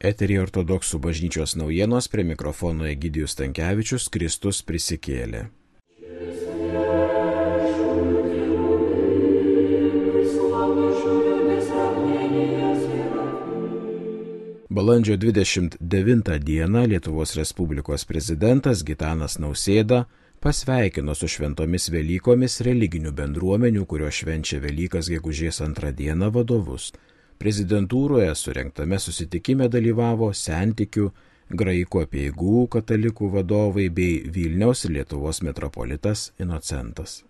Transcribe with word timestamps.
Eterija 0.00 0.40
ortodoksų 0.46 0.96
bažnyčios 1.04 1.52
naujienos 1.60 2.06
prie 2.08 2.22
mikrofono 2.24 2.86
Egidijus 2.88 3.34
Tankievičius 3.36 4.06
Kristus 4.08 4.62
prisikėlė. 4.64 5.42
Balandžio 14.70 15.18
29 15.20 16.38
dieną 16.48 16.86
Lietuvos 16.86 17.36
Respublikos 17.36 18.08
prezidentas 18.08 18.80
Gitanas 18.80 19.36
Nausėda 19.36 20.06
pasveikino 20.40 21.12
su 21.12 21.28
šventomis 21.28 21.90
Velykomis 21.92 22.62
religinių 22.64 23.12
bendruomenių, 23.12 23.84
kurios 23.84 24.24
švenčia 24.24 24.64
Velykas 24.64 25.12
gegužės 25.12 25.60
antrą 25.60 25.92
dieną 25.92 26.32
vadovus. 26.32 26.94
Prezidentūroje 27.40 28.34
surinktame 28.36 28.98
susitikime 29.00 29.70
dalyvavo 29.72 30.26
sentikių, 30.36 31.06
graikų 31.56 32.02
apieigų 32.04 32.66
katalikų 32.74 33.30
vadovai 33.32 33.86
bei 33.88 34.18
Vilniaus 34.34 34.84
ir 34.84 34.92
Lietuvos 34.98 35.40
metropolitas 35.46 36.26
Inocentas. 36.36 37.22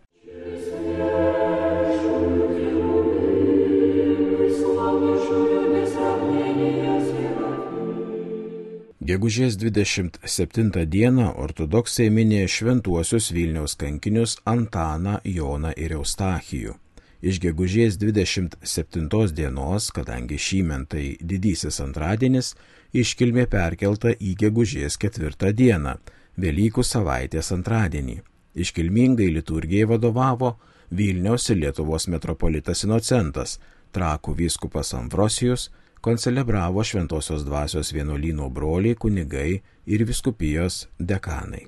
Gegužės 9.10 9.54
27 9.62 10.86
dieną 10.90 11.30
ortodoksai 11.46 12.10
minė 12.10 12.44
šventuosius 12.50 13.30
Vilniaus 13.30 13.78
kankinius 13.78 14.40
Antaną, 14.42 15.20
Joną 15.22 15.70
ir 15.78 16.00
Eustachijų. 16.02 16.80
Iš 17.20 17.36
gegužės 17.44 17.98
27 18.00 19.34
dienos, 19.36 19.90
kadangi 19.92 20.38
šymentai 20.40 21.18
didysis 21.20 21.76
antradienis, 21.84 22.54
iškilmė 22.96 23.44
perkelta 23.52 24.14
į 24.16 24.32
gegužės 24.40 24.96
4 24.96 25.52
dieną, 25.52 25.98
Velykų 26.40 26.80
savaitės 26.86 27.50
antradienį. 27.52 28.22
Iškilmingai 28.56 29.26
liturgijai 29.34 29.88
vadovavo 29.90 30.54
Vilniaus 30.90 31.50
ir 31.52 31.58
Lietuvos 31.60 32.06
metropolitas 32.08 32.86
Inocentas, 32.86 33.58
Trakų 33.92 34.32
vyskupas 34.38 34.94
Ambrosijus, 34.96 35.68
koncelebravo 36.00 36.80
Šventojios 36.86 37.44
dvasios 37.44 37.92
vienuolyno 37.92 38.48
broliai, 38.48 38.96
kunigai 38.96 39.60
ir 39.84 40.06
viskupijos 40.08 40.86
dekanai. 40.96 41.66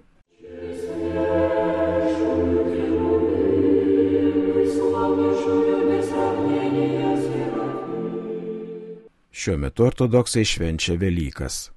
Šiuo 9.43 9.57
metu 9.59 9.83
ortodoksai 9.83 10.45
švenčia 10.47 10.95
Velykas. 10.95 11.73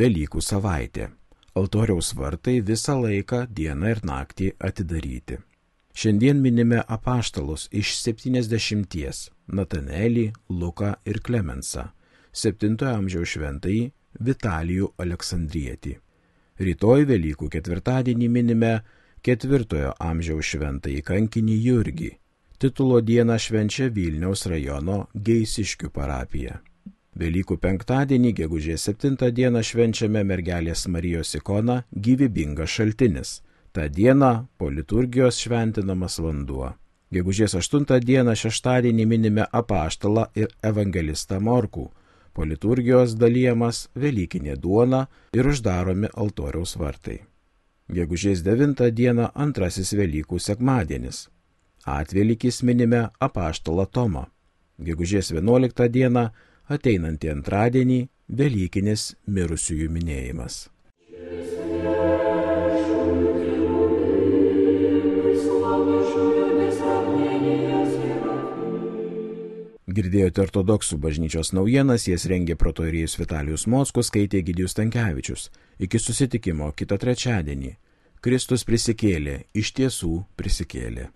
Velykų 0.00 0.40
savaitė. 0.40 1.10
Altoriaus 1.60 2.14
vartai 2.16 2.54
visą 2.64 2.94
laiką, 2.96 3.42
dieną 3.58 3.90
ir 3.92 3.98
naktį 4.08 4.46
atidaryti. 4.68 5.36
Šiandien 5.92 6.40
minime 6.40 6.78
apaštalus 6.80 7.66
iš 7.76 7.90
70- 7.98 9.28
Natanelį, 9.58 10.32
Luką 10.48 10.94
ir 11.04 11.20
Klemensą 11.20 11.90
7 12.32 12.88
amžiaus 12.88 13.28
šventąjį 13.34 13.92
Vitalijų 14.30 14.88
Aleksandrietį. 14.96 15.94
Rytoj 16.58 17.04
Velykų 17.04 17.50
ketvirtadienį 17.52 18.30
minime 18.30 18.72
4 19.20 19.92
amžiaus 20.00 20.54
šventąjį 20.54 21.04
kankinį 21.04 21.60
Jurgį. 21.68 22.10
Titulo 22.58 23.02
dieną 23.02 23.36
švenčia 23.36 23.92
Vilniaus 23.92 24.46
rajono 24.46 25.08
Geisiškių 25.14 25.92
parapija. 25.92 26.60
Velykų 27.18 27.56
penktadienį, 27.58 28.32
gegužės 28.38 28.86
7 28.86 29.32
dieną 29.34 29.62
švenčiame 29.66 30.22
mergelės 30.24 30.86
Marijos 30.86 31.34
ikoną 31.34 31.82
gyvybingas 31.90 32.70
šaltinis. 32.70 33.40
Ta 33.72 33.88
diena 33.88 34.46
po 34.58 34.70
liturgijos 34.70 35.40
šventinamas 35.42 36.18
vanduo. 36.22 36.74
Gegužės 37.10 37.56
8 37.58 37.98
dieną 38.06 38.36
šeštadienį 38.38 39.06
minime 39.06 39.46
apaštalą 39.50 40.28
ir 40.34 40.54
evangelistą 40.62 41.40
Morkų 41.40 41.90
po 42.32 42.46
liturgijos 42.46 43.16
dalyjamas 43.18 43.88
Velykinė 43.94 44.54
duona 44.56 45.06
ir 45.34 45.48
uždaromi 45.50 46.08
altoriaus 46.14 46.76
vartai. 46.78 47.18
Gegužės 47.90 48.44
9 48.46 48.86
dieną 48.94 49.32
antrasis 49.34 49.90
Velykų 49.98 50.38
sekmadienis. 50.38 51.26
Atvelykis 51.84 52.62
minime 52.62 53.08
apaštalą 53.18 53.86
Tomą. 53.90 54.28
Gegužės 54.78 55.32
11 55.34 55.88
dieną 55.88 56.30
ateinantį 56.70 57.32
antradienį 57.34 58.00
Velykinis 58.30 59.10
mirusiųjų 59.26 59.88
minėjimas. 59.90 60.68
Girdėjote 69.90 70.44
ortodoksų 70.44 71.00
bažnyčios 71.02 71.50
naujienas, 71.56 72.06
jas 72.06 72.28
rengė 72.30 72.54
protoirijus 72.54 73.16
Vitalijus 73.18 73.66
Mockus, 73.66 74.06
skaitė 74.12 74.44
Gidijus 74.46 74.76
Tankievičius. 74.78 75.48
Iki 75.82 75.98
susitikimo 75.98 76.70
kitą 76.78 77.00
trečiadienį. 77.02 77.74
Kristus 78.22 78.62
prisikėlė, 78.68 79.40
iš 79.56 79.72
tiesų 79.74 80.12
prisikėlė. 80.38 81.08